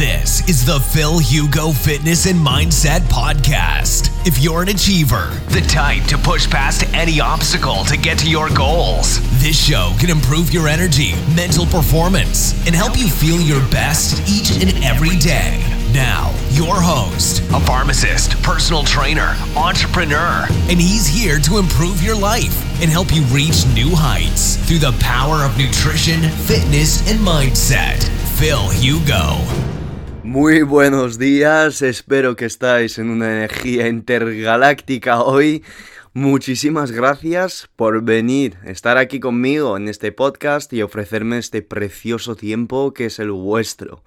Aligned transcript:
This 0.00 0.48
is 0.48 0.64
the 0.64 0.80
Phil 0.80 1.18
Hugo 1.18 1.72
Fitness 1.72 2.24
and 2.24 2.38
Mindset 2.38 3.00
Podcast. 3.00 4.08
If 4.26 4.38
you're 4.38 4.62
an 4.62 4.70
achiever, 4.70 5.28
the 5.48 5.60
type 5.60 6.04
to 6.04 6.16
push 6.16 6.48
past 6.48 6.90
any 6.94 7.20
obstacle 7.20 7.84
to 7.84 7.98
get 7.98 8.18
to 8.20 8.30
your 8.30 8.48
goals, 8.48 9.20
this 9.42 9.62
show 9.62 9.92
can 10.00 10.08
improve 10.08 10.54
your 10.54 10.68
energy, 10.68 11.12
mental 11.36 11.66
performance, 11.66 12.54
and 12.66 12.74
help 12.74 12.96
you 12.96 13.08
feel 13.08 13.38
your 13.42 13.60
best 13.70 14.26
each 14.26 14.62
and 14.62 14.82
every 14.82 15.18
day. 15.18 15.62
Now, 15.92 16.34
your 16.52 16.76
host, 16.80 17.42
a 17.52 17.60
pharmacist, 17.60 18.42
personal 18.42 18.84
trainer, 18.84 19.36
entrepreneur, 19.54 20.46
and 20.70 20.80
he's 20.80 21.06
here 21.06 21.38
to 21.40 21.58
improve 21.58 22.02
your 22.02 22.16
life 22.16 22.56
and 22.80 22.90
help 22.90 23.14
you 23.14 23.20
reach 23.24 23.66
new 23.74 23.94
heights 23.94 24.56
through 24.66 24.78
the 24.78 24.96
power 24.98 25.44
of 25.44 25.58
nutrition, 25.58 26.22
fitness, 26.22 27.06
and 27.10 27.18
mindset. 27.20 28.02
Phil 28.38 28.70
Hugo. 28.70 29.79
Muy 30.30 30.62
buenos 30.62 31.18
días, 31.18 31.82
espero 31.82 32.36
que 32.36 32.44
estáis 32.44 32.98
en 32.98 33.10
una 33.10 33.32
energía 33.32 33.88
intergaláctica 33.88 35.24
hoy. 35.24 35.64
Muchísimas 36.12 36.92
gracias 36.92 37.68
por 37.74 38.04
venir, 38.04 38.56
estar 38.64 38.96
aquí 38.96 39.18
conmigo 39.18 39.76
en 39.76 39.88
este 39.88 40.12
podcast 40.12 40.72
y 40.72 40.82
ofrecerme 40.82 41.38
este 41.38 41.62
precioso 41.62 42.36
tiempo 42.36 42.94
que 42.94 43.06
es 43.06 43.18
el 43.18 43.32
vuestro. 43.32 44.04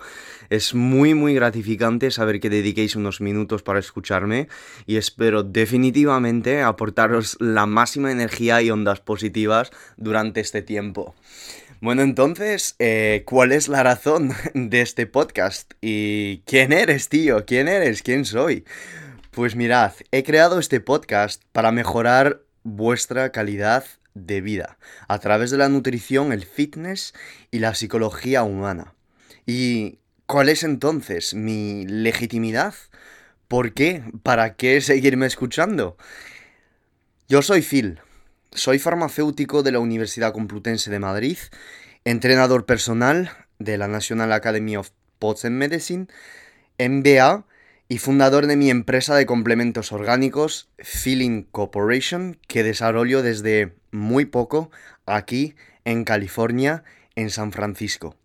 Es 0.49 0.73
muy 0.73 1.13
muy 1.13 1.33
gratificante 1.33 2.09
saber 2.09 2.39
que 2.39 2.49
dediquéis 2.49 2.95
unos 2.95 3.19
minutos 3.19 3.61
para 3.61 3.79
escucharme 3.79 4.47
y 4.85 4.95
espero 4.95 5.43
definitivamente 5.43 6.61
aportaros 6.61 7.35
la 7.41 7.65
máxima 7.65 8.13
energía 8.13 8.61
y 8.61 8.71
ondas 8.71 9.01
positivas 9.01 9.71
durante 9.97 10.39
este 10.39 10.61
tiempo. 10.61 11.15
Bueno, 11.83 12.01
entonces, 12.01 12.77
eh, 12.79 13.23
¿cuál 13.25 13.51
es 13.51 13.67
la 13.67 13.83
razón 13.83 14.31
de 14.53 14.79
este 14.79 15.05
podcast? 15.05 15.73
¿Y 15.81 16.37
quién 16.45 16.71
eres, 16.71 17.09
tío? 17.09 17.43
¿Quién 17.45 17.67
eres? 17.67 18.03
¿Quién 18.03 18.23
soy? 18.23 18.63
Pues 19.31 19.57
mirad, 19.57 19.91
he 20.11 20.23
creado 20.23 20.59
este 20.59 20.79
podcast 20.79 21.43
para 21.51 21.73
mejorar 21.73 22.39
vuestra 22.63 23.33
calidad 23.33 23.83
de 24.13 24.39
vida 24.39 24.77
a 25.09 25.19
través 25.19 25.51
de 25.51 25.57
la 25.57 25.67
nutrición, 25.67 26.31
el 26.31 26.45
fitness 26.45 27.13
y 27.51 27.59
la 27.59 27.75
psicología 27.75 28.43
humana. 28.43 28.93
¿Y 29.45 29.99
cuál 30.25 30.47
es 30.47 30.63
entonces 30.63 31.33
mi 31.33 31.85
legitimidad? 31.85 32.75
¿Por 33.49 33.73
qué? 33.73 34.05
¿Para 34.23 34.55
qué 34.55 34.79
seguirme 34.79 35.25
escuchando? 35.25 35.97
Yo 37.27 37.41
soy 37.41 37.61
Phil, 37.61 37.99
soy 38.55 38.79
farmacéutico 38.79 39.63
de 39.63 39.71
la 39.71 39.79
Universidad 39.79 40.33
Complutense 40.33 40.91
de 40.91 40.99
Madrid, 40.99 41.37
entrenador 42.05 42.65
personal 42.65 43.31
de 43.59 43.77
la 43.77 43.87
National 43.87 44.31
Academy 44.31 44.77
of 44.77 44.91
and 45.43 45.55
Medicine, 45.55 46.07
MBA 46.77 47.45
y 47.87 47.97
fundador 47.97 48.47
de 48.47 48.57
mi 48.57 48.69
empresa 48.69 49.15
de 49.15 49.25
complementos 49.25 49.91
orgánicos, 49.91 50.69
Feeling 50.79 51.43
Corporation, 51.43 52.37
que 52.47 52.63
desarrollo 52.63 53.21
desde 53.21 53.73
muy 53.91 54.25
poco 54.25 54.69
aquí 55.05 55.55
en 55.85 56.03
California, 56.03 56.83
en 57.15 57.29
San 57.29 57.51
Francisco. 57.51 58.15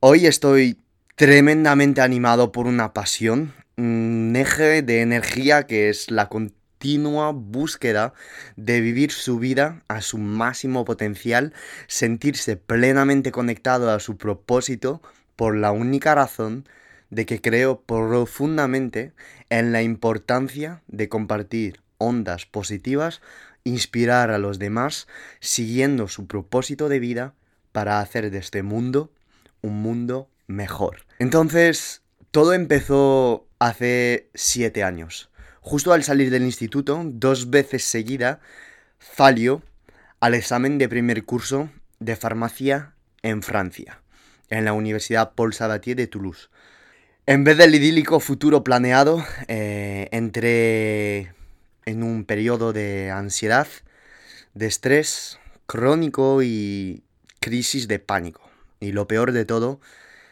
Hoy 0.00 0.26
estoy 0.26 0.78
tremendamente 1.16 2.00
animado 2.00 2.52
por 2.52 2.66
una 2.66 2.92
pasión, 2.92 3.54
un 3.76 4.34
eje 4.36 4.82
de 4.82 5.00
energía 5.00 5.66
que 5.66 5.88
es 5.88 6.10
la 6.10 6.28
continua 6.82 7.30
búsqueda 7.30 8.12
de 8.56 8.80
vivir 8.80 9.12
su 9.12 9.38
vida 9.38 9.84
a 9.86 10.00
su 10.00 10.18
máximo 10.18 10.84
potencial, 10.84 11.52
sentirse 11.86 12.56
plenamente 12.56 13.30
conectado 13.30 13.92
a 13.92 14.00
su 14.00 14.16
propósito 14.16 15.00
por 15.36 15.56
la 15.56 15.70
única 15.70 16.16
razón 16.16 16.68
de 17.08 17.24
que 17.24 17.40
creo 17.40 17.82
profundamente 17.82 19.12
en 19.48 19.70
la 19.70 19.82
importancia 19.82 20.82
de 20.88 21.08
compartir 21.08 21.80
ondas 21.98 22.46
positivas, 22.46 23.20
inspirar 23.62 24.32
a 24.32 24.38
los 24.38 24.58
demás, 24.58 25.06
siguiendo 25.38 26.08
su 26.08 26.26
propósito 26.26 26.88
de 26.88 26.98
vida 26.98 27.34
para 27.70 28.00
hacer 28.00 28.32
de 28.32 28.38
este 28.38 28.64
mundo 28.64 29.12
un 29.60 29.80
mundo 29.82 30.28
mejor. 30.48 31.06
Entonces, 31.20 32.02
todo 32.32 32.54
empezó 32.54 33.46
hace 33.60 34.30
siete 34.34 34.82
años. 34.82 35.30
Justo 35.64 35.92
al 35.92 36.02
salir 36.02 36.30
del 36.30 36.42
instituto, 36.42 37.02
dos 37.04 37.48
veces 37.48 37.84
seguida, 37.84 38.40
fallo 38.98 39.62
al 40.18 40.34
examen 40.34 40.76
de 40.76 40.88
primer 40.88 41.24
curso 41.24 41.70
de 42.00 42.16
farmacia 42.16 42.94
en 43.22 43.44
Francia, 43.44 44.02
en 44.50 44.64
la 44.64 44.72
Universidad 44.72 45.34
Paul 45.36 45.54
Sabatier 45.54 45.96
de 45.96 46.08
Toulouse. 46.08 46.48
En 47.26 47.44
vez 47.44 47.56
del 47.58 47.76
idílico 47.76 48.18
futuro 48.18 48.64
planeado, 48.64 49.24
eh, 49.46 50.08
entré 50.10 51.32
en 51.84 52.02
un 52.02 52.24
periodo 52.24 52.72
de 52.72 53.12
ansiedad, 53.12 53.68
de 54.54 54.66
estrés 54.66 55.38
crónico 55.66 56.42
y 56.42 57.04
crisis 57.38 57.86
de 57.86 58.00
pánico. 58.00 58.42
Y 58.80 58.90
lo 58.90 59.06
peor 59.06 59.30
de 59.30 59.44
todo, 59.44 59.80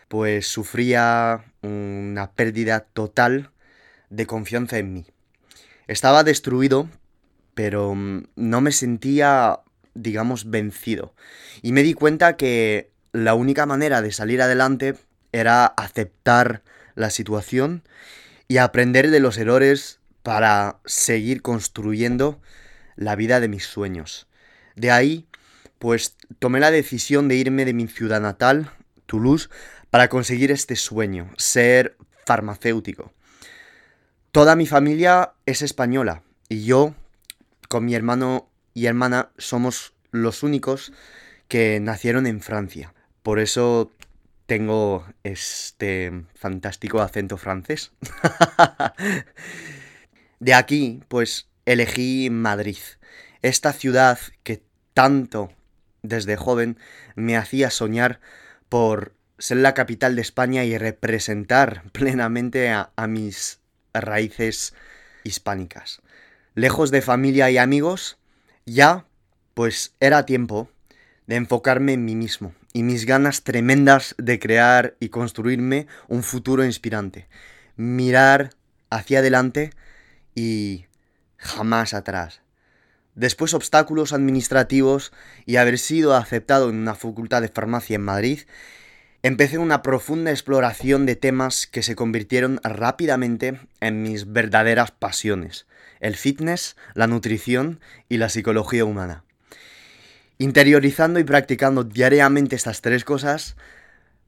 pues 0.08 0.48
sufría 0.48 1.44
una 1.62 2.32
pérdida 2.32 2.80
total 2.80 3.52
de 4.08 4.26
confianza 4.26 4.78
en 4.78 4.92
mí. 4.92 5.06
Estaba 5.90 6.22
destruido, 6.22 6.88
pero 7.54 7.96
mm, 7.96 8.28
no 8.36 8.60
me 8.60 8.70
sentía, 8.70 9.58
digamos, 9.94 10.48
vencido. 10.48 11.16
Y 11.62 11.72
me 11.72 11.82
di 11.82 11.94
cuenta 11.94 12.36
que 12.36 12.92
la 13.12 13.34
única 13.34 13.66
manera 13.66 14.00
de 14.00 14.12
salir 14.12 14.40
adelante 14.40 14.94
era 15.32 15.66
aceptar 15.66 16.62
la 16.94 17.10
situación 17.10 17.82
y 18.46 18.58
aprender 18.58 19.10
de 19.10 19.18
los 19.18 19.36
errores 19.36 19.98
para 20.22 20.78
seguir 20.84 21.42
construyendo 21.42 22.40
la 22.94 23.16
vida 23.16 23.40
de 23.40 23.48
mis 23.48 23.64
sueños. 23.64 24.28
De 24.76 24.92
ahí, 24.92 25.26
pues 25.80 26.14
tomé 26.38 26.60
la 26.60 26.70
decisión 26.70 27.26
de 27.26 27.34
irme 27.34 27.64
de 27.64 27.74
mi 27.74 27.88
ciudad 27.88 28.20
natal, 28.20 28.70
Toulouse, 29.06 29.48
para 29.90 30.08
conseguir 30.08 30.52
este 30.52 30.76
sueño, 30.76 31.32
ser 31.36 31.96
farmacéutico. 32.26 33.12
Toda 34.32 34.54
mi 34.54 34.66
familia 34.66 35.32
es 35.44 35.60
española 35.60 36.22
y 36.48 36.64
yo, 36.64 36.94
con 37.68 37.84
mi 37.84 37.96
hermano 37.96 38.48
y 38.74 38.86
hermana, 38.86 39.30
somos 39.38 39.92
los 40.12 40.44
únicos 40.44 40.92
que 41.48 41.80
nacieron 41.80 42.28
en 42.28 42.40
Francia. 42.40 42.94
Por 43.24 43.40
eso 43.40 43.90
tengo 44.46 45.04
este 45.24 46.26
fantástico 46.36 47.00
acento 47.00 47.38
francés. 47.38 47.90
De 50.38 50.54
aquí, 50.54 51.02
pues, 51.08 51.48
elegí 51.66 52.30
Madrid, 52.30 52.78
esta 53.42 53.72
ciudad 53.72 54.20
que 54.44 54.62
tanto 54.94 55.50
desde 56.02 56.36
joven 56.36 56.78
me 57.16 57.36
hacía 57.36 57.68
soñar 57.70 58.20
por 58.68 59.12
ser 59.38 59.56
la 59.56 59.74
capital 59.74 60.14
de 60.14 60.22
España 60.22 60.64
y 60.64 60.78
representar 60.78 61.82
plenamente 61.90 62.70
a, 62.70 62.92
a 62.94 63.06
mis 63.08 63.59
raíces 63.94 64.74
hispánicas. 65.24 66.00
Lejos 66.54 66.90
de 66.90 67.02
familia 67.02 67.50
y 67.50 67.58
amigos, 67.58 68.18
ya 68.66 69.06
pues 69.54 69.94
era 70.00 70.26
tiempo 70.26 70.70
de 71.26 71.36
enfocarme 71.36 71.92
en 71.92 72.04
mí 72.04 72.16
mismo 72.16 72.54
y 72.72 72.82
mis 72.82 73.06
ganas 73.06 73.42
tremendas 73.42 74.14
de 74.18 74.38
crear 74.38 74.96
y 75.00 75.08
construirme 75.08 75.86
un 76.08 76.22
futuro 76.22 76.64
inspirante. 76.64 77.28
Mirar 77.76 78.50
hacia 78.90 79.20
adelante 79.20 79.70
y 80.34 80.86
jamás 81.36 81.94
atrás. 81.94 82.42
Después 83.14 83.54
obstáculos 83.54 84.12
administrativos 84.12 85.12
y 85.46 85.56
haber 85.56 85.78
sido 85.78 86.14
aceptado 86.14 86.70
en 86.70 86.76
una 86.76 86.94
facultad 86.94 87.42
de 87.42 87.48
farmacia 87.48 87.96
en 87.96 88.02
Madrid, 88.02 88.40
Empecé 89.22 89.58
una 89.58 89.82
profunda 89.82 90.30
exploración 90.30 91.04
de 91.04 91.14
temas 91.14 91.66
que 91.66 91.82
se 91.82 91.94
convirtieron 91.94 92.58
rápidamente 92.64 93.60
en 93.80 94.02
mis 94.02 94.32
verdaderas 94.32 94.92
pasiones, 94.92 95.66
el 96.00 96.16
fitness, 96.16 96.74
la 96.94 97.06
nutrición 97.06 97.80
y 98.08 98.16
la 98.16 98.30
psicología 98.30 98.86
humana. 98.86 99.24
Interiorizando 100.38 101.20
y 101.20 101.24
practicando 101.24 101.84
diariamente 101.84 102.56
estas 102.56 102.80
tres 102.80 103.04
cosas, 103.04 103.56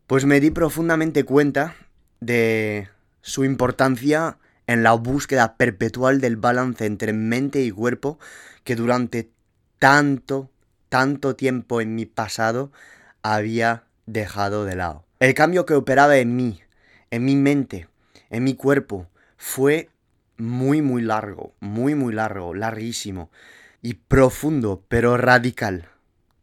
pues 0.06 0.26
me 0.26 0.40
di 0.40 0.50
profundamente 0.50 1.24
cuenta 1.24 1.74
de 2.20 2.88
su 3.22 3.46
importancia 3.46 4.36
en 4.66 4.82
la 4.82 4.92
búsqueda 4.92 5.56
perpetual 5.56 6.20
del 6.20 6.36
balance 6.36 6.84
entre 6.84 7.14
mente 7.14 7.62
y 7.62 7.70
cuerpo 7.70 8.18
que 8.62 8.76
durante 8.76 9.30
tanto, 9.78 10.50
tanto 10.90 11.34
tiempo 11.34 11.80
en 11.80 11.94
mi 11.94 12.04
pasado 12.04 12.72
había 13.22 13.84
dejado 14.12 14.64
de 14.64 14.76
lado. 14.76 15.04
El 15.20 15.34
cambio 15.34 15.66
que 15.66 15.74
operaba 15.74 16.16
en 16.18 16.36
mí, 16.36 16.60
en 17.10 17.24
mi 17.24 17.36
mente, 17.36 17.88
en 18.30 18.44
mi 18.44 18.54
cuerpo, 18.54 19.08
fue 19.36 19.88
muy, 20.36 20.82
muy 20.82 21.02
largo, 21.02 21.54
muy, 21.60 21.94
muy 21.94 22.12
largo, 22.12 22.54
larguísimo 22.54 23.30
y 23.82 23.94
profundo, 23.94 24.84
pero 24.88 25.16
radical. 25.16 25.88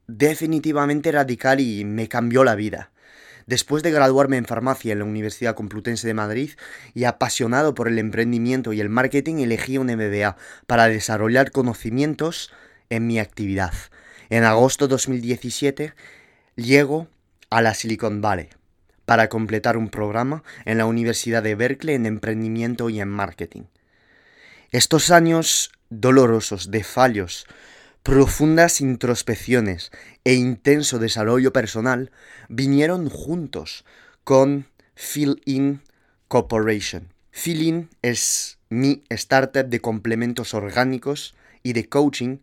Definitivamente 0.08 1.12
radical 1.12 1.60
y 1.60 1.86
me 1.86 2.08
cambió 2.08 2.44
la 2.44 2.56
vida. 2.56 2.92
Después 3.46 3.82
de 3.82 3.92
graduarme 3.92 4.38
en 4.38 4.46
farmacia 4.46 4.94
en 4.94 5.00
la 5.00 5.06
Universidad 5.06 5.56
Complutense 5.56 6.06
de 6.06 6.14
Madrid 6.14 6.52
y 6.94 7.06
apasionado 7.06 7.74
por 7.74 7.88
el 7.88 7.98
emprendimiento 7.98 8.74
y 8.74 8.80
el 8.80 8.90
marketing, 8.90 9.38
elegí 9.38 9.80
un 9.80 9.88
MBA 9.88 10.38
para 10.68 10.88
desarrollar 10.88 11.50
conocimientos 11.50 12.52
en 12.92 13.08
mi 13.08 13.20
actividad. 13.20 13.74
En 14.30 14.44
agosto 14.44 14.88
de 14.88 14.92
2017 14.92 15.94
llego 16.56 17.08
a 17.50 17.62
la 17.62 17.74
Silicon 17.74 18.22
Valley 18.22 18.50
para 19.06 19.28
completar 19.28 19.76
un 19.76 19.90
programa 19.90 20.44
en 20.66 20.78
la 20.78 20.86
Universidad 20.86 21.42
de 21.42 21.56
Berkeley 21.56 21.96
en 21.96 22.06
emprendimiento 22.06 22.90
y 22.90 23.02
en 23.02 23.10
marketing. 23.10 23.64
Estos 24.72 25.10
años 25.10 25.72
dolorosos 25.90 26.70
de 26.70 26.84
fallos, 26.84 27.48
profundas 28.04 28.82
introspecciones 28.82 29.92
e 30.24 30.36
intenso 30.36 31.00
desarrollo 31.00 31.52
personal 31.52 32.12
vinieron 32.50 33.10
juntos 33.10 33.84
con 34.24 34.68
Fill 34.94 35.42
In 35.46 35.82
Corporation. 36.28 37.12
Fill 37.32 37.64
In 37.64 37.90
es 38.04 38.60
mi 38.70 39.04
startup 39.10 39.66
de 39.66 39.82
complementos 39.82 40.54
orgánicos 40.54 41.34
y 41.64 41.74
de 41.74 41.90
coaching 41.90 42.38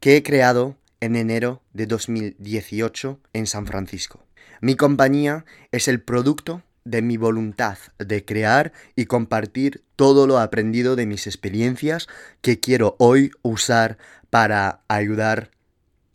que 0.00 0.16
he 0.16 0.22
creado 0.22 0.78
en 1.00 1.16
enero 1.16 1.62
de 1.72 1.86
2018 1.86 3.20
en 3.34 3.46
San 3.46 3.66
Francisco. 3.66 4.24
Mi 4.60 4.76
compañía 4.76 5.46
es 5.72 5.88
el 5.88 6.02
producto 6.02 6.62
de 6.84 7.00
mi 7.00 7.16
voluntad 7.16 7.78
de 7.98 8.24
crear 8.24 8.72
y 8.94 9.06
compartir 9.06 9.84
todo 9.96 10.26
lo 10.26 10.38
aprendido 10.38 10.96
de 10.96 11.06
mis 11.06 11.26
experiencias 11.26 12.08
que 12.42 12.60
quiero 12.60 12.94
hoy 12.98 13.30
usar 13.42 13.96
para 14.28 14.82
ayudar 14.88 15.50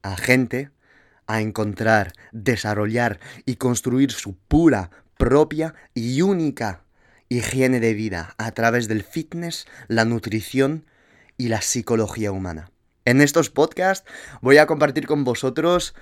a 0.04 0.16
gente 0.16 0.70
a 1.26 1.42
encontrar, 1.42 2.14
desarrollar 2.32 3.20
y 3.46 3.56
construir 3.56 4.12
su 4.12 4.36
pura, 4.36 4.92
propia 5.18 5.74
y 5.96 6.22
única 6.22 6.84
higiene 7.30 7.80
de 7.80 7.96
vida 7.96 8.36
a 8.38 8.52
través 8.52 8.88
del 8.88 9.04
fitness, 9.04 9.66
la 9.88 10.06
nutrición 10.06 10.86
y 11.36 11.48
la 11.48 11.62
psicología 11.62 12.32
humana. 12.32 12.70
En 13.06 13.22
estos 13.22 13.50
podcasts 13.50 14.08
voy 14.42 14.58
a 14.58 14.68
compartir 14.68 15.08
con 15.08 15.24
vosotros 15.24 15.96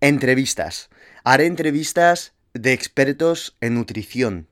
entrevistas. 0.00 0.88
Haré 1.24 1.46
entrevistas 1.46 2.32
de 2.54 2.72
expertos 2.72 3.56
en 3.60 3.74
nutrición, 3.74 4.48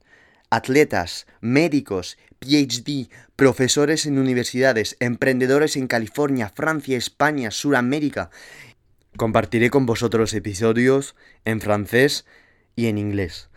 atletas, 0.51 1.27
médicos, 1.41 2.19
PhD, 2.39 3.09
profesores 3.35 4.07
en 4.07 4.19
universidades, 4.19 4.97
emprendedores 5.01 5.77
en 5.77 5.87
California, 5.87 6.53
Francia, 6.55 6.97
España, 6.97 7.51
Suramérica. 7.51 8.31
Compartiré 9.17 9.71
con 9.71 9.87
vosotros 9.87 10.35
episodios 10.35 11.17
en 11.45 11.61
francés 11.61 12.27
y 12.77 12.87
en 12.87 12.99
inglés. 12.99 13.49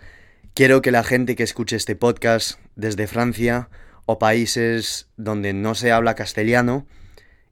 Quiero 0.54 0.82
que 0.82 0.92
la 0.92 1.04
gente 1.04 1.36
que 1.36 1.44
escuche 1.44 1.76
este 1.76 1.96
podcast 1.96 2.60
desde 2.76 3.08
Francia 3.08 3.70
o 4.06 4.18
países 4.18 5.08
donde 5.18 5.54
no 5.54 5.76
se 5.76 5.92
habla 5.92 6.16
castellano 6.16 6.88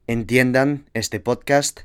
entiendan 0.06 0.86
este 0.92 1.20
podcast 1.20 1.80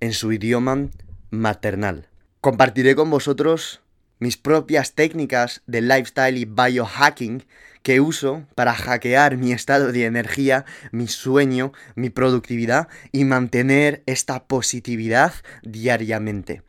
en 0.00 0.12
su 0.12 0.32
idioma 0.32 0.88
maternal. 1.30 2.08
Compartiré 2.40 2.94
con 2.94 3.10
vosotros 3.10 3.80
mis 4.18 4.36
propias 4.36 4.92
técnicas 4.92 5.62
de 5.66 5.80
lifestyle 5.80 6.36
y 6.36 6.44
biohacking 6.44 7.44
que 7.82 8.00
uso 8.00 8.44
para 8.54 8.74
hackear 8.74 9.36
mi 9.36 9.52
estado 9.52 9.90
de 9.92 10.04
energía, 10.04 10.66
mi 10.92 11.08
sueño, 11.08 11.72
mi 11.94 12.10
productividad 12.10 12.88
y 13.12 13.24
mantener 13.24 14.02
esta 14.06 14.44
positividad 14.44 15.32
diariamente. 15.62 16.62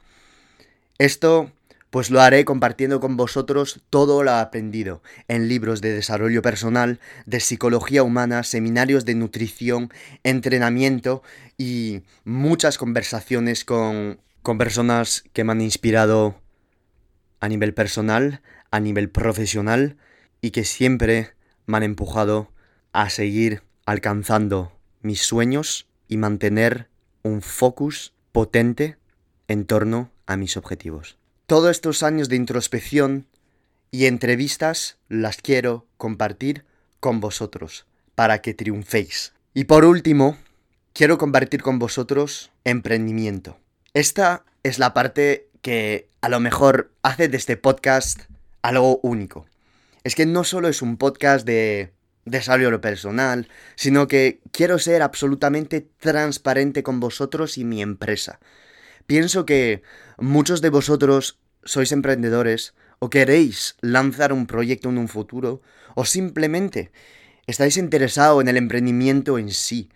Esto 0.98 1.52
pues 1.90 2.10
lo 2.10 2.22
haré 2.22 2.46
compartiendo 2.46 3.02
con 3.02 3.18
vosotros 3.18 3.82
todo 3.90 4.24
lo 4.24 4.32
aprendido 4.32 5.04
en 5.28 5.50
libros 5.50 5.82
de 5.82 5.94
desarrollo 5.94 6.42
personal, 6.42 7.02
de 7.26 7.42
psicología 7.42 8.02
humana, 8.02 8.44
seminarios 8.44 9.04
de 9.04 9.16
nutrición, 9.16 9.92
entrenamiento 10.24 11.22
y 11.58 12.04
muchas 12.24 12.78
conversaciones 12.78 13.66
con, 13.66 14.20
con 14.42 14.58
personas 14.58 15.24
que 15.34 15.44
me 15.44 15.52
han 15.52 15.62
inspirado 15.62 16.42
a 17.40 17.48
nivel 17.48 17.74
personal, 17.74 18.42
a 18.72 18.80
nivel 18.80 19.10
profesional 19.10 19.98
y 20.42 20.52
que 20.52 20.64
siempre 20.64 21.34
me 21.66 21.78
han 21.78 21.84
empujado 21.84 22.52
a 22.92 23.10
seguir 23.10 23.64
alcanzando 23.86 24.72
mis 25.02 25.22
sueños 25.22 25.88
y 26.08 26.18
mantener 26.18 26.90
un 27.24 27.42
focus 27.42 28.14
potente 28.32 28.98
en 29.48 29.66
torno 29.66 30.12
a 30.26 30.38
mis 30.38 30.58
objetivos. 30.58 31.18
Todos 31.46 31.72
estos 31.72 32.04
años 32.04 32.30
de 32.30 32.38
introspección 32.38 33.28
y 33.92 34.06
entrevistas 34.06 34.98
las 35.10 35.38
quiero 35.38 35.86
compartir 35.98 36.66
con 37.00 37.20
vosotros 37.20 37.86
para 38.16 38.42
que 38.42 38.54
triunféis. 38.54 39.34
Y 39.54 39.66
por 39.66 39.84
último, 39.84 40.38
quiero 40.94 41.18
compartir 41.18 41.62
con 41.62 41.80
vosotros 41.80 42.52
emprendimiento. 42.64 43.58
Esta 43.94 44.46
es 44.64 44.80
la 44.80 44.94
parte 44.94 45.50
que 45.62 46.08
a 46.22 46.30
lo 46.30 46.40
mejor 46.40 46.92
hace 47.04 47.28
de 47.28 47.36
este 47.36 47.58
podcast 47.58 48.22
algo 48.62 49.02
único. 49.04 49.46
Es 50.06 50.16
que 50.16 50.26
no 50.26 50.46
solo 50.46 50.70
es 50.70 50.82
un 50.82 50.96
podcast 50.96 51.46
de 51.46 51.92
desarrollo 52.24 52.80
personal, 52.80 53.50
sino 53.76 54.08
que 54.08 54.40
quiero 54.54 54.80
ser 54.80 55.02
absolutamente 55.02 55.86
transparente 56.00 56.84
con 56.84 57.02
vosotros 57.02 57.58
y 57.58 57.66
mi 57.66 57.82
empresa. 57.82 58.40
Pienso 59.08 59.46
que 59.46 59.84
muchos 60.18 60.62
de 60.62 60.70
vosotros 60.70 61.38
sois 61.66 61.92
emprendedores 61.92 62.74
o 63.00 63.10
queréis 63.10 63.76
lanzar 63.82 64.32
un 64.32 64.48
proyecto 64.48 64.88
en 64.88 65.00
un 65.00 65.10
futuro 65.10 65.62
o 65.96 66.06
simplemente 66.06 66.94
estáis 67.46 67.76
interesados 67.76 68.42
en 68.42 68.48
el 68.48 68.56
emprendimiento 68.56 69.38
en 69.38 69.52
sí. 69.52 69.90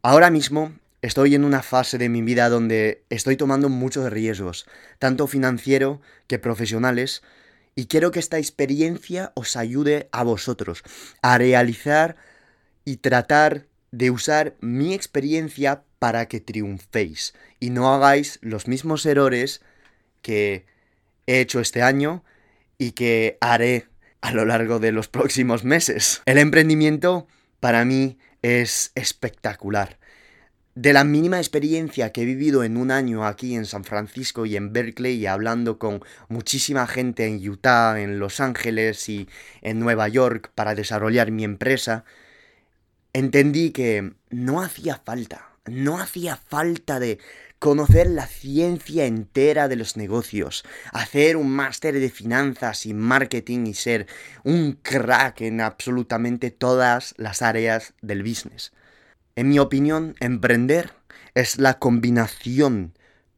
Ahora 0.00 0.30
mismo 0.30 0.72
Estoy 1.04 1.34
en 1.34 1.44
una 1.44 1.62
fase 1.62 1.98
de 1.98 2.08
mi 2.08 2.22
vida 2.22 2.48
donde 2.48 3.04
estoy 3.10 3.36
tomando 3.36 3.68
muchos 3.68 4.10
riesgos, 4.10 4.64
tanto 4.98 5.26
financiero 5.26 6.00
que 6.28 6.38
profesionales, 6.38 7.22
y 7.74 7.88
quiero 7.88 8.10
que 8.10 8.20
esta 8.20 8.38
experiencia 8.38 9.30
os 9.34 9.54
ayude 9.56 10.08
a 10.12 10.22
vosotros 10.22 10.82
a 11.20 11.36
realizar 11.36 12.16
y 12.86 12.96
tratar 12.96 13.66
de 13.90 14.10
usar 14.10 14.54
mi 14.60 14.94
experiencia 14.94 15.82
para 15.98 16.26
que 16.26 16.40
triunféis 16.40 17.34
y 17.60 17.68
no 17.68 17.92
hagáis 17.92 18.38
los 18.40 18.66
mismos 18.66 19.04
errores 19.04 19.60
que 20.22 20.64
he 21.26 21.40
hecho 21.40 21.60
este 21.60 21.82
año 21.82 22.24
y 22.78 22.92
que 22.92 23.36
haré 23.42 23.88
a 24.22 24.32
lo 24.32 24.46
largo 24.46 24.78
de 24.78 24.90
los 24.90 25.08
próximos 25.08 25.64
meses. 25.64 26.22
El 26.24 26.38
emprendimiento 26.38 27.26
para 27.60 27.84
mí 27.84 28.16
es 28.40 28.90
espectacular 28.94 29.98
de 30.74 30.92
la 30.92 31.04
mínima 31.04 31.38
experiencia 31.38 32.10
que 32.10 32.22
he 32.22 32.24
vivido 32.24 32.64
en 32.64 32.76
un 32.76 32.90
año 32.90 33.24
aquí 33.24 33.54
en 33.54 33.64
San 33.64 33.84
Francisco 33.84 34.44
y 34.44 34.56
en 34.56 34.72
Berkeley 34.72 35.14
y 35.14 35.26
hablando 35.26 35.78
con 35.78 36.02
muchísima 36.28 36.86
gente 36.86 37.26
en 37.26 37.48
Utah, 37.48 38.00
en 38.00 38.18
Los 38.18 38.40
Ángeles 38.40 39.08
y 39.08 39.28
en 39.62 39.78
Nueva 39.78 40.08
York 40.08 40.50
para 40.54 40.74
desarrollar 40.74 41.30
mi 41.30 41.44
empresa, 41.44 42.04
entendí 43.12 43.70
que 43.70 44.14
no 44.30 44.62
hacía 44.62 45.00
falta, 45.04 45.50
no 45.66 46.00
hacía 46.00 46.36
falta 46.36 46.98
de 46.98 47.20
conocer 47.60 48.08
la 48.08 48.26
ciencia 48.26 49.06
entera 49.06 49.68
de 49.68 49.76
los 49.76 49.96
negocios, 49.96 50.64
hacer 50.92 51.36
un 51.36 51.50
máster 51.50 51.98
de 51.98 52.10
finanzas 52.10 52.84
y 52.84 52.94
marketing 52.94 53.66
y 53.68 53.74
ser 53.74 54.06
un 54.42 54.72
crack 54.82 55.40
en 55.42 55.60
absolutamente 55.60 56.50
todas 56.50 57.14
las 57.16 57.42
áreas 57.42 57.94
del 58.02 58.24
business. 58.24 58.72
En 59.36 59.48
mi 59.48 59.58
opinión, 59.58 60.14
emprender 60.20 60.92
es 61.34 61.58
la 61.58 61.78
combinación 61.80 62.96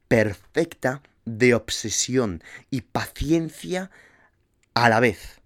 perfecta 0.08 1.02
de 1.24 1.54
obsesión 1.54 2.42
y 2.70 2.82
paciencia 2.82 3.90
a 4.74 4.88
la 4.90 5.00
vez. 5.00 5.40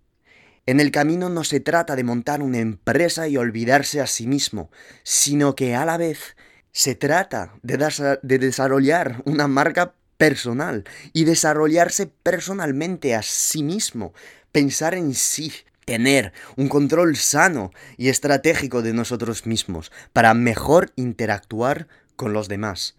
En 0.66 0.80
el 0.80 0.90
camino 0.90 1.28
no 1.28 1.45
se 1.45 1.61
trata 1.61 1.95
de 1.97 2.04
montar 2.04 2.42
una 2.42 2.59
empresa 2.59 3.28
y 3.28 3.37
olvidarse 3.37 4.00
a 4.00 4.07
sí 4.07 4.26
mismo, 4.26 4.71
sino 5.04 5.54
que 5.54 5.75
a 5.75 5.85
la 5.85 5.97
vez 5.97 6.37
se 6.73 6.95
trata 6.95 7.54
de, 7.62 8.19
de 8.23 8.38
desarrollar 8.38 9.23
una 9.25 9.49
marca 9.49 9.95
personal 10.16 10.85
y 11.12 11.25
desarrollarse 11.25 12.07
personalmente 12.07 13.14
a 13.14 13.23
sí 13.23 13.62
mismo, 13.62 14.12
pensar 14.52 14.95
en 14.95 15.14
sí, 15.14 15.52
tener 15.90 16.32
un 16.54 16.68
control 16.68 17.16
sano 17.16 17.73
y 17.97 18.11
estratégico 18.11 18.80
de 18.80 18.92
nosotros 18.92 19.44
mismos 19.44 19.90
para 20.12 20.35
mejor 20.35 20.92
interactuar 20.94 21.88
con 22.14 22.32
los 22.32 22.47
demás. 22.47 22.94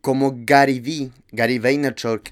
Como 0.00 0.32
Gary 0.46 0.80
V, 0.80 1.12
Gary 1.32 1.58
Vaynerchuk, 1.58 2.30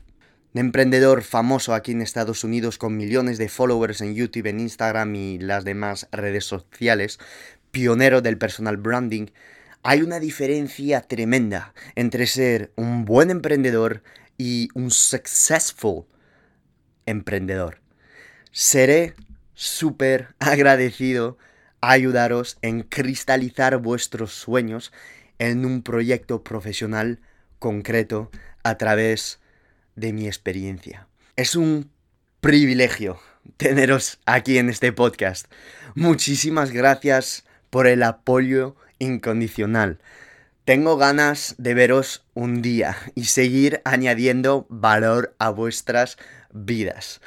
emprendedor 0.55 1.23
famoso 1.23 1.75
aquí 1.75 1.93
en 1.93 2.01
Estados 2.01 2.43
Unidos 2.43 2.79
con 2.79 2.97
millones 2.97 3.37
de 3.37 3.51
followers 3.51 4.01
en 4.01 4.15
YouTube, 4.15 4.47
en 4.47 4.61
Instagram 4.61 5.15
y 5.15 5.39
las 5.41 5.67
demás 5.67 6.09
redes 6.11 6.47
sociales, 6.47 7.19
pionero 7.71 8.23
del 8.23 8.39
personal 8.39 8.79
branding, 8.79 9.27
hay 9.83 10.01
una 10.01 10.21
diferencia 10.21 11.03
tremenda 11.03 11.75
entre 11.97 12.27
ser 12.27 12.73
un 12.77 13.05
buen 13.05 13.31
emprendedor 13.31 14.03
y 14.39 14.71
un 14.73 14.91
successful 14.91 16.07
emprendedor. 17.05 17.83
Seré 18.53 19.15
súper 19.57 20.37
agradecido 20.39 21.37
a 21.81 21.91
ayudaros 21.91 22.59
en 22.63 22.83
cristalizar 22.83 23.79
vuestros 23.79 24.33
sueños 24.33 24.93
en 25.41 25.67
un 25.67 25.83
proyecto 25.83 26.45
profesional 26.45 27.19
concreto 27.59 28.31
a 28.63 28.79
través 28.79 29.41
de 29.97 30.13
mi 30.13 30.27
experiencia. 30.27 31.09
Es 31.35 31.57
un 31.57 31.91
privilegio 32.41 33.19
teneros 33.57 34.19
aquí 34.27 34.59
en 34.59 34.69
este 34.69 34.93
podcast. 34.93 35.47
Muchísimas 35.95 36.71
gracias 36.71 37.45
por 37.71 37.87
el 37.87 38.03
apoyo 38.03 38.77
incondicional. 38.99 39.99
Tengo 40.65 40.97
ganas 40.97 41.55
de 41.59 41.75
veros 41.75 42.25
un 42.35 42.61
día 42.61 42.97
y 43.15 43.25
seguir 43.25 43.81
añadiendo 43.85 44.67
valor 44.69 45.35
a 45.39 45.51
vuestras 45.51 46.17
vidas. 46.53 47.21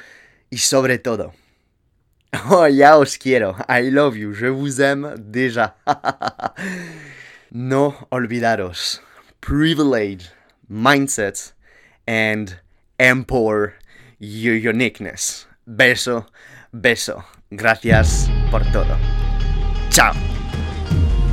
Y 0.50 0.58
sobre 0.58 0.98
todo, 0.98 1.32
oh, 2.50 2.66
ya 2.66 2.98
os 2.98 3.16
quiero. 3.16 3.56
I 3.68 3.90
love 3.90 4.16
you. 4.16 4.32
Je 4.32 4.46
vous 4.46 4.80
aime 4.80 5.16
déjà. 5.18 5.74
no 7.52 7.94
olvidaros. 8.12 9.00
Privilege, 9.40 10.30
mindset, 10.68 11.52
and 12.06 12.60
empower 12.98 13.74
your 14.18 14.54
uniqueness. 14.54 15.46
Beso, 15.66 16.26
beso. 16.72 17.24
Gracias 17.50 18.28
por 18.50 18.60
todo. 18.72 18.96
Chao. 19.90 20.39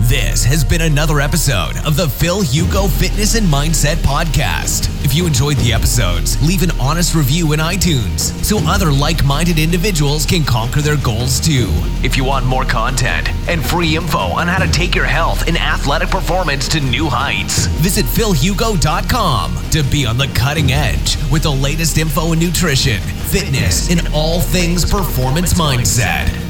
This 0.07 0.45
has 0.45 0.63
been 0.63 0.83
another 0.83 1.19
episode 1.19 1.75
of 1.85 1.97
the 1.97 2.07
Phil 2.07 2.39
Hugo 2.39 2.87
Fitness 2.87 3.35
and 3.35 3.45
Mindset 3.45 3.95
Podcast. 3.97 4.87
If 5.03 5.13
you 5.13 5.27
enjoyed 5.27 5.57
the 5.57 5.73
episodes, 5.73 6.41
leave 6.41 6.63
an 6.63 6.71
honest 6.79 7.13
review 7.13 7.51
in 7.51 7.59
iTunes 7.59 8.31
so 8.41 8.59
other 8.59 8.89
like 8.89 9.25
minded 9.25 9.59
individuals 9.59 10.25
can 10.25 10.45
conquer 10.45 10.79
their 10.79 10.95
goals 10.95 11.41
too. 11.41 11.67
If 12.05 12.15
you 12.15 12.23
want 12.23 12.45
more 12.45 12.63
content 12.63 13.27
and 13.49 13.61
free 13.61 13.97
info 13.97 14.19
on 14.19 14.47
how 14.47 14.63
to 14.63 14.71
take 14.71 14.95
your 14.95 15.03
health 15.03 15.45
and 15.45 15.57
athletic 15.57 16.07
performance 16.07 16.69
to 16.69 16.79
new 16.79 17.07
heights, 17.09 17.65
visit 17.65 18.05
philhugo.com 18.05 19.69
to 19.71 19.83
be 19.91 20.05
on 20.05 20.17
the 20.17 20.27
cutting 20.27 20.71
edge 20.71 21.17
with 21.29 21.43
the 21.43 21.51
latest 21.51 21.97
info 21.97 22.31
in 22.31 22.39
nutrition, 22.39 23.01
fitness, 23.01 23.91
and 23.91 24.07
all 24.13 24.39
things 24.39 24.89
performance 24.89 25.53
mindset. 25.55 26.46